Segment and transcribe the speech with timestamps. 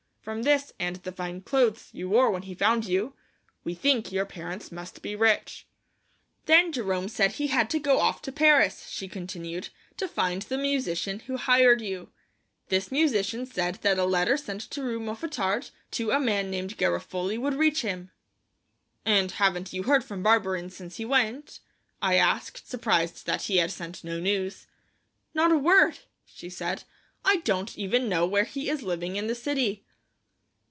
[0.21, 3.15] From this, and the fine clothes you wore when he found you,
[3.63, 5.65] we think your parents must be rich.
[6.45, 10.59] "Then Jerome said he had to go off to Paris," she continued, "to find the
[10.59, 12.09] musician who hired you.
[12.69, 17.39] This musician said that a letter sent to Rue Mouffetard to a man named Garofoli
[17.39, 18.11] would reach him."
[19.03, 21.61] "And haven't you heard from Barberin since he went?"
[21.99, 24.67] I asked, surprised that he had sent no news.
[25.33, 25.97] "Not a word,"
[26.27, 26.83] she said.
[27.25, 29.83] "I don't even know where he is living in the city."